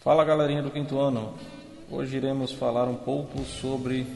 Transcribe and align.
Fala 0.00 0.24
galerinha 0.24 0.62
do 0.62 0.70
quinto 0.70 0.98
ano, 0.98 1.34
hoje 1.90 2.16
iremos 2.16 2.52
falar 2.52 2.84
um 2.84 2.94
pouco 2.94 3.44
sobre 3.44 4.06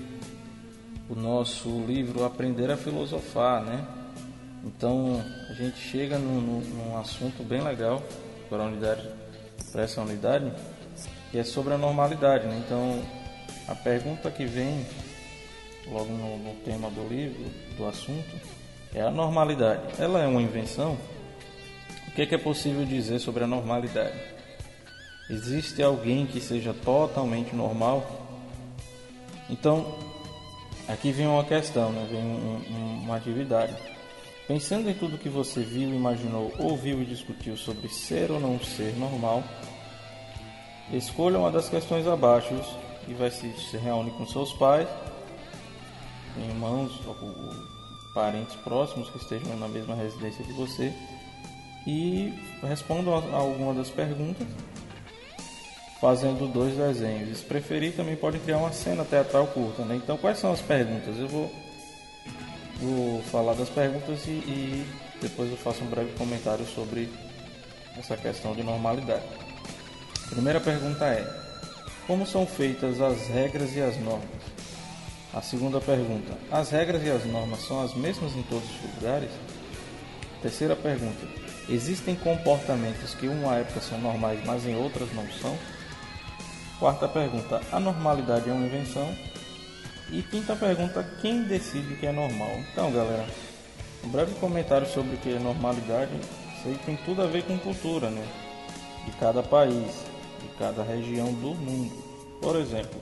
o 1.11 1.15
nosso 1.15 1.69
livro 1.85 2.25
Aprender 2.25 2.71
a 2.71 2.77
Filosofar, 2.79 3.63
né? 3.63 3.87
Então 4.65 5.23
a 5.51 5.53
gente 5.53 5.77
chega 5.77 6.19
num, 6.19 6.41
num 6.41 6.97
assunto 6.97 7.43
bem 7.43 7.61
legal 7.61 8.03
para 8.49 8.63
a 8.63 8.67
unidade, 8.67 9.07
para 9.73 9.83
essa 9.83 10.01
unidade, 10.01 10.51
que 11.31 11.37
é 11.37 11.45
sobre 11.45 11.75
a 11.75 11.79
normalidade, 11.79 12.47
né? 12.47 12.63
Então 12.65 13.03
a 13.69 13.75
pergunta 13.75 14.31
que 14.31 14.47
vem 14.47 14.87
logo 15.87 16.11
no, 16.15 16.39
no 16.39 16.55
tema 16.65 16.89
do 16.89 17.07
livro, 17.07 17.45
do 17.77 17.87
assunto, 17.87 18.41
é 18.95 19.03
a 19.03 19.11
normalidade. 19.11 19.83
Ela 19.99 20.23
é 20.23 20.27
uma 20.27 20.41
invenção? 20.41 20.97
O 22.09 22.13
que 22.13 22.23
é, 22.23 22.27
que 22.27 22.35
é 22.35 22.39
possível 22.39 22.87
dizer 22.87 23.19
sobre 23.19 23.45
a 23.45 23.47
normalidade? 23.47 24.34
Existe 25.29 25.83
alguém 25.83 26.27
que 26.27 26.39
seja 26.39 26.75
totalmente 26.75 27.55
normal? 27.57 28.05
Então, 29.49 29.97
aqui 30.87 31.13
vem 31.13 31.27
uma 31.27 31.45
questão, 31.45 31.91
né? 31.93 32.07
vem 32.11 32.21
um, 32.21 32.63
um, 32.71 33.05
uma 33.05 33.17
atividade. 33.17 33.75
Pensando 34.47 34.91
em 34.91 34.95
tudo 34.95 35.17
que 35.17 35.31
você 35.31 35.63
viu, 35.63 35.89
imaginou, 35.89 36.53
ouviu 36.59 37.01
e 37.01 37.07
discutiu 37.07 37.57
sobre 37.57 37.89
ser 37.89 38.31
ou 38.31 38.39
não 38.39 38.61
ser 38.61 38.95
normal, 38.99 39.43
escolha 40.93 41.39
uma 41.39 41.51
das 41.51 41.71
questões 41.71 42.07
abaixo 42.07 42.55
e 43.09 43.15
vai 43.15 43.31
se, 43.31 43.51
se 43.55 43.79
com 44.19 44.27
seus 44.27 44.53
pais, 44.53 44.87
irmãos 46.37 47.01
ou, 47.07 47.17
ou 47.27 47.55
parentes 48.13 48.55
próximos 48.57 49.09
que 49.09 49.17
estejam 49.17 49.57
na 49.57 49.69
mesma 49.69 49.95
residência 49.95 50.45
de 50.45 50.53
você 50.53 50.93
e 51.87 52.35
respondam 52.63 53.15
a, 53.15 53.37
a 53.37 53.41
alguma 53.41 53.73
das 53.73 53.89
perguntas 53.89 54.47
fazendo 56.01 56.51
dois 56.53 56.77
desenhos. 56.77 57.39
Se 57.39 57.45
preferir, 57.45 57.95
também 57.95 58.17
pode 58.17 58.39
criar 58.39 58.59
uma 58.59 58.73
cena 58.73 59.05
teatral 59.05 59.47
curta. 59.49 59.85
Né? 59.85 59.97
Então, 59.97 60.17
quais 60.17 60.39
são 60.39 60.53
as 60.53 60.61
perguntas? 60.61 61.19
Eu 61.19 61.29
vou, 61.29 61.53
vou 62.81 63.23
falar 63.23 63.55
das 63.55 63.69
perguntas 63.69 64.27
e, 64.27 64.31
e 64.31 64.87
depois 65.21 65.51
eu 65.51 65.57
faço 65.57 65.83
um 65.83 65.87
breve 65.87 66.13
comentário 66.19 66.67
sobre 66.67 67.09
essa 67.99 68.17
questão 68.17 68.55
de 68.55 68.63
normalidade. 68.63 69.25
Primeira 70.29 70.61
pergunta 70.61 71.05
é: 71.07 71.27
Como 72.07 72.27
são 72.27 72.47
feitas 72.47 73.01
as 73.01 73.29
regras 73.29 73.75
e 73.75 73.81
as 73.81 73.97
normas? 73.99 74.29
A 75.33 75.41
segunda 75.41 75.81
pergunta: 75.81 76.33
As 76.51 76.71
regras 76.71 77.05
e 77.05 77.11
as 77.11 77.25
normas 77.25 77.61
são 77.67 77.83
as 77.83 77.95
mesmas 77.95 78.35
em 78.35 78.43
todos 78.43 78.69
os 78.69 78.95
lugares? 78.95 79.31
Terceira 80.43 80.77
pergunta: 80.77 81.27
Existem 81.69 82.15
comportamentos 82.15 83.15
que 83.15 83.27
em 83.27 83.31
uma 83.31 83.57
época 83.57 83.81
são 83.81 83.99
normais, 83.99 84.41
mas 84.45 84.67
em 84.67 84.77
outras 84.77 85.13
não 85.15 85.27
são? 85.41 85.57
Quarta 86.85 87.09
pergunta: 87.09 87.63
a 87.73 87.81
normalidade 87.81 88.51
é 88.51 88.53
uma 88.53 88.67
invenção? 88.67 89.11
E 90.13 90.21
quinta 90.21 90.55
pergunta: 90.55 91.03
quem 91.23 91.45
decide 91.45 91.97
que 91.97 92.05
é 92.05 92.13
normal? 92.13 92.51
Então, 92.71 92.93
galera, 92.93 93.25
um 94.05 94.11
breve 94.11 94.35
comentário 94.35 94.87
sobre 94.87 95.15
o 95.15 95.19
que 95.19 95.31
é 95.31 95.39
normalidade. 95.39 96.13
Isso 96.59 96.69
aí 96.69 96.79
tem 96.85 96.95
tudo 96.99 97.23
a 97.23 97.27
ver 97.27 97.43
com 97.45 97.59
cultura, 97.59 98.11
né? 98.11 98.23
De 99.07 99.13
cada 99.13 99.43
país, 99.43 100.05
de 100.43 100.49
cada 100.59 100.83
região 100.83 101.33
do 101.33 101.55
mundo. 101.55 101.97
Por 102.43 102.55
exemplo, 102.57 103.01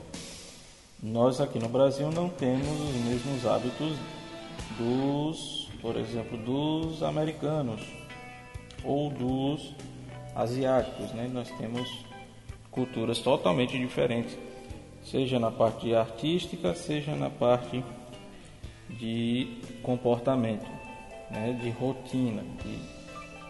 nós 1.01 1.41
aqui 1.41 1.59
no 1.59 1.67
Brasil 1.67 2.09
não 2.09 2.29
temos 2.29 2.79
os 2.79 2.95
mesmos 3.03 3.45
hábitos 3.45 3.97
dos, 4.77 5.69
por 5.81 5.97
exemplo, 5.97 6.37
dos 6.37 7.03
americanos 7.03 7.81
ou 8.81 9.09
dos 9.09 9.75
asiáticos, 10.33 11.11
né? 11.11 11.29
Nós 11.33 11.49
temos 11.57 12.12
culturas 12.73 13.19
totalmente 13.19 13.77
diferentes, 13.77 14.37
seja 15.03 15.39
na 15.39 15.51
parte 15.51 15.93
artística, 15.93 16.73
seja 16.73 17.15
na 17.15 17.29
parte 17.29 17.83
de 18.89 19.57
comportamento, 19.81 20.69
né, 21.29 21.57
de 21.61 21.69
rotina, 21.69 22.43
de 22.63 22.79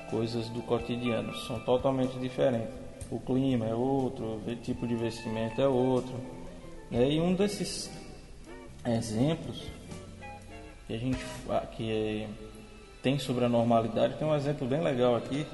coisas 0.10 0.50
do 0.50 0.62
cotidiano, 0.62 1.34
são 1.36 1.60
totalmente 1.62 2.18
diferentes. 2.20 2.74
O 3.10 3.20
clima 3.20 3.66
é 3.66 3.74
outro, 3.74 4.42
o 4.46 4.56
tipo 4.58 4.88
de 4.88 4.96
vestimento 4.96 5.62
é 5.62 5.68
outro. 5.68 6.16
Né, 6.90 7.12
e 7.12 7.20
um 7.20 7.34
desses 7.34 7.92
exemplos 8.86 9.68
que 10.88 10.94
a 10.94 10.98
gente 10.98 11.20
que 11.76 11.92
é, 11.92 12.28
tem 13.02 13.18
sobre 13.18 13.46
a 13.46 13.50
normalidade 13.50 14.16
tem 14.16 14.28
um 14.28 14.36
exemplo 14.36 14.68
bem 14.68 14.82
legal 14.82 15.16
aqui 15.16 15.46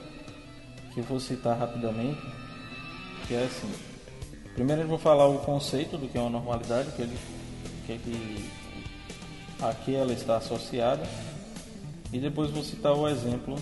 que 0.94 1.00
eu 1.00 1.04
vou 1.04 1.20
citar 1.20 1.58
rapidamente 1.58 2.20
que 3.30 3.36
é 3.36 3.44
assim. 3.44 3.72
Primeiro 4.56 4.82
eu 4.82 4.88
vou 4.88 4.98
falar 4.98 5.28
o 5.28 5.38
conceito 5.38 6.00
do 6.00 6.08
que 6.08 6.18
é 6.18 6.22
uma 6.22 6.32
normalidade, 6.32 6.92
que, 6.94 7.04
ele, 7.04 7.18
que, 7.86 7.94
é 7.94 7.98
que 7.98 8.50
a 9.62 9.72
que 9.72 9.96
ela 9.96 10.12
está 10.12 10.38
associada, 10.38 11.04
e 12.12 12.18
depois 12.18 12.50
vou 12.50 12.64
citar 12.64 12.92
o 12.94 13.08
exemplo 13.08 13.56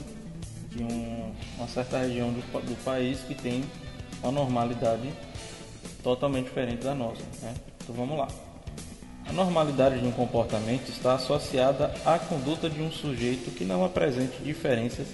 de 0.71 0.81
um, 0.83 1.33
uma 1.57 1.67
certa 1.67 1.99
região 1.99 2.31
do, 2.31 2.39
do, 2.61 2.83
país 2.85 3.19
que 3.19 3.35
tem 3.35 3.65
uma 4.23 4.31
normalidade 4.31 5.11
totalmente 6.01 6.45
diferente 6.45 6.83
da 6.83 6.95
nossa. 6.95 7.21
Né? 7.41 7.53
Então 7.83 7.93
vamos 7.93 8.17
lá. 8.17 8.29
A 9.27 9.33
normalidade 9.33 9.99
de 9.99 10.07
um 10.07 10.11
comportamento 10.11 10.87
está 10.87 11.15
associada 11.15 11.93
à 12.05 12.17
conduta 12.17 12.69
de 12.69 12.81
um 12.81 12.89
sujeito 12.89 13.51
que 13.51 13.65
não 13.65 13.83
apresente 13.83 14.41
diferenças 14.41 15.07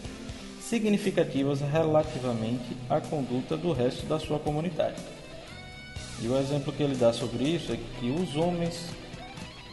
significativas 0.73 1.61
relativamente 1.61 2.75
à 2.89 2.99
conduta 2.99 3.55
do 3.55 3.71
resto 3.71 4.07
da 4.07 4.17
sua 4.19 4.39
comunidade. 4.39 4.95
E 6.19 6.27
o 6.27 6.35
exemplo 6.35 6.73
que 6.73 6.81
ele 6.81 6.95
dá 6.95 7.13
sobre 7.13 7.43
isso 7.43 7.71
é 7.71 7.77
que 7.99 8.09
os 8.09 8.35
homens 8.35 8.87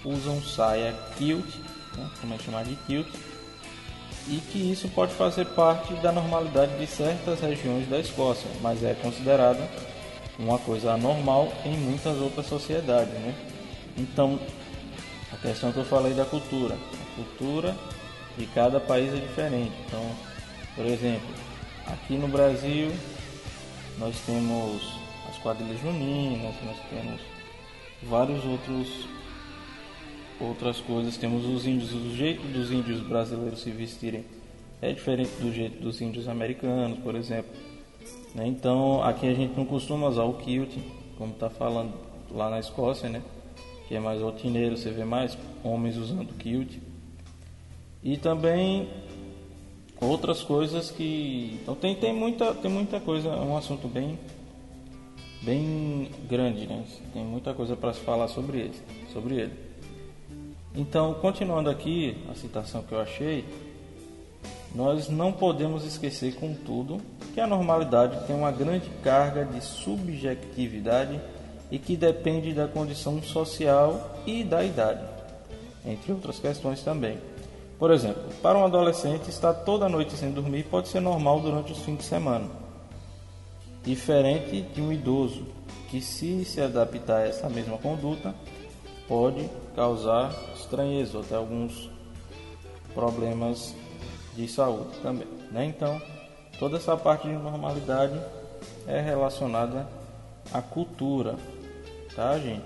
usam 0.05 0.43
saia 0.43 0.95
kilt, 1.17 1.47
né, 1.97 2.11
como 2.21 2.35
é 2.35 2.39
chamado 2.39 2.69
de 2.69 2.77
kilt, 2.85 3.09
e 4.29 4.37
que 4.53 4.59
isso 4.59 4.89
pode 4.89 5.15
fazer 5.15 5.47
parte 5.47 5.95
da 5.95 6.13
normalidade 6.13 6.79
de 6.79 6.87
certas 6.87 7.41
regiões 7.41 7.89
da 7.89 7.99
Escócia, 7.99 8.51
mas 8.61 8.85
é 8.85 8.93
considerada 8.93 9.67
uma 10.39 10.59
coisa 10.59 10.93
anormal 10.93 11.51
em 11.65 11.79
muitas 11.79 12.19
outras 12.19 12.45
sociedades. 12.45 13.15
Né? 13.15 13.35
Então, 13.97 14.39
a 15.33 15.37
questão 15.39 15.73
que 15.73 15.79
eu 15.79 15.85
falei 15.87 16.13
da 16.13 16.27
cultura, 16.27 16.75
a 16.75 17.17
cultura 17.17 17.75
de 18.37 18.45
cada 18.49 18.79
país 18.79 19.11
é 19.15 19.17
diferente. 19.17 19.73
Então, 19.87 20.05
por 20.81 20.87
exemplo, 20.87 21.29
aqui 21.89 22.17
no 22.17 22.27
Brasil 22.27 22.91
nós 23.99 24.19
temos 24.25 24.99
as 25.29 25.37
quadrilhas 25.37 25.79
juninas, 25.79 26.55
nós 26.65 26.77
temos 26.89 27.21
vários 28.03 28.43
outros 28.47 29.07
outras 30.41 30.81
coisas, 30.81 31.19
temos 31.19 31.45
os 31.45 31.67
índios, 31.67 31.93
o 31.93 32.17
jeito 32.17 32.41
dos 32.49 32.73
índios 32.73 33.03
brasileiros 33.03 33.61
se 33.61 33.71
vestirem 33.71 34.25
é 34.81 34.91
diferente 34.91 35.33
do 35.33 35.53
jeito 35.53 35.83
dos 35.83 36.01
índios 36.01 36.27
americanos, 36.27 36.99
por 37.01 37.15
exemplo. 37.15 37.51
Né? 38.35 38.47
Então 38.47 39.03
aqui 39.03 39.29
a 39.29 39.35
gente 39.35 39.55
não 39.55 39.67
costuma 39.67 40.09
usar 40.09 40.25
o 40.25 40.33
kilt, 40.39 40.79
como 41.19 41.35
está 41.35 41.51
falando 41.51 41.93
lá 42.31 42.49
na 42.49 42.59
Escócia, 42.59 43.11
né? 43.11 43.21
que 43.87 43.95
é 43.95 44.01
mais 44.01 44.23
rotineiro, 44.23 44.79
você 44.79 44.91
vê 44.91 45.05
mais 45.05 45.37
homens 45.63 45.99
usando 45.99 46.35
kilt. 46.39 46.79
E 48.03 48.17
também 48.17 48.89
outras 50.01 50.43
coisas 50.43 50.91
que 50.91 51.59
então 51.63 51.75
tem, 51.75 51.95
tem 51.95 52.13
muita 52.13 52.55
tem 52.55 52.71
muita 52.71 52.99
coisa 52.99 53.29
é 53.29 53.41
um 53.41 53.57
assunto 53.57 53.87
bem 53.87 54.19
bem 55.43 56.11
grande 56.29 56.67
né? 56.67 56.85
Tem 57.13 57.25
muita 57.25 57.53
coisa 57.53 57.77
para 57.77 57.93
se 57.93 58.01
falar 58.01 58.29
sobre 58.29 58.59
ele 58.59 58.75
sobre 59.13 59.35
ele. 59.37 59.53
Então 60.75 61.15
continuando 61.15 61.69
aqui 61.69 62.17
a 62.31 62.35
citação 62.35 62.83
que 62.83 62.93
eu 62.93 63.01
achei 63.01 63.45
nós 64.75 65.09
não 65.09 65.33
podemos 65.33 65.85
esquecer 65.85 66.35
contudo 66.37 67.01
que 67.35 67.41
a 67.41 67.47
normalidade 67.47 68.27
tem 68.27 68.35
uma 68.35 68.51
grande 68.51 68.89
carga 69.03 69.45
de 69.45 69.61
subjetividade 69.61 71.21
e 71.71 71.79
que 71.79 71.97
depende 71.97 72.53
da 72.53 72.67
condição 72.67 73.23
social 73.23 74.17
e 74.27 74.43
da 74.43 74.65
idade 74.65 75.05
entre 75.85 76.13
outras 76.13 76.39
questões 76.39 76.83
também 76.83 77.19
por 77.81 77.91
exemplo, 77.91 78.23
para 78.43 78.59
um 78.59 78.65
adolescente, 78.67 79.31
estar 79.31 79.55
toda 79.55 79.89
noite 79.89 80.13
sem 80.13 80.31
dormir 80.31 80.65
pode 80.65 80.89
ser 80.89 81.01
normal 81.01 81.41
durante 81.41 81.73
os 81.73 81.79
fins 81.79 81.97
de 81.97 82.05
semana, 82.05 82.47
diferente 83.83 84.61
de 84.61 84.83
um 84.83 84.93
idoso 84.93 85.47
que, 85.89 85.99
se 86.03 86.45
se 86.45 86.61
adaptar 86.61 87.23
a 87.23 87.27
essa 87.27 87.49
mesma 87.49 87.79
conduta, 87.79 88.35
pode 89.09 89.49
causar 89.75 90.31
estranheza 90.55 91.17
ou 91.17 91.25
até 91.25 91.37
alguns 91.37 91.91
problemas 92.93 93.75
de 94.37 94.47
saúde 94.47 94.99
também. 95.03 95.27
Né? 95.51 95.65
Então, 95.65 96.01
toda 96.59 96.77
essa 96.77 96.95
parte 96.99 97.27
de 97.29 97.35
normalidade 97.35 98.21
é 98.87 99.01
relacionada 99.01 99.89
à 100.53 100.61
cultura, 100.61 101.35
tá, 102.15 102.39
gente? 102.39 102.63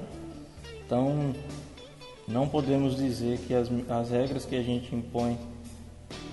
Então, 0.85 1.33
não 2.27 2.49
podemos 2.49 2.97
dizer 2.97 3.39
que 3.39 3.55
as, 3.55 3.69
as 3.89 4.11
regras 4.11 4.45
que 4.45 4.57
a 4.57 4.63
gente 4.63 4.95
impõe 4.95 5.39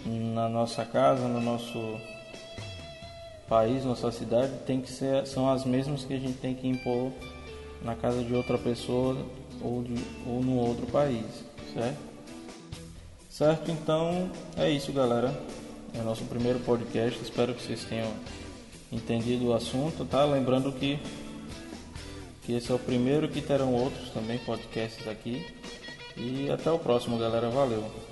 na 0.05 0.49
nossa 0.49 0.85
casa, 0.85 1.27
no 1.27 1.41
nosso, 1.41 1.77
país, 3.51 3.83
nossa 3.83 4.09
cidade, 4.13 4.53
tem 4.65 4.79
que 4.79 4.89
ser, 4.89 5.27
são 5.27 5.51
as 5.51 5.65
mesmas 5.65 6.05
que 6.05 6.13
a 6.13 6.17
gente 6.17 6.37
tem 6.37 6.55
que 6.55 6.65
impor 6.65 7.11
na 7.81 7.95
casa 7.95 8.23
de 8.23 8.33
outra 8.33 8.57
pessoa 8.57 9.25
ou, 9.61 9.83
de, 9.83 9.93
ou 10.25 10.41
no 10.41 10.55
outro 10.55 10.85
país, 10.85 11.25
certo? 11.73 11.99
Certo, 13.29 13.69
então 13.69 14.31
é 14.55 14.69
isso, 14.71 14.93
galera. 14.93 15.37
É 15.93 15.99
o 15.99 16.03
nosso 16.03 16.23
primeiro 16.23 16.59
podcast. 16.59 17.21
Espero 17.21 17.53
que 17.53 17.61
vocês 17.61 17.83
tenham 17.83 18.09
entendido 18.89 19.47
o 19.47 19.53
assunto, 19.53 20.05
tá? 20.05 20.23
Lembrando 20.23 20.71
que, 20.71 20.97
que 22.43 22.53
esse 22.53 22.71
é 22.71 22.75
o 22.75 22.79
primeiro 22.79 23.27
que 23.27 23.41
terão 23.41 23.73
outros 23.73 24.11
também 24.11 24.37
podcasts 24.37 25.05
aqui. 25.09 25.45
E 26.17 26.49
até 26.51 26.71
o 26.71 26.79
próximo, 26.79 27.17
galera. 27.17 27.49
Valeu! 27.49 28.10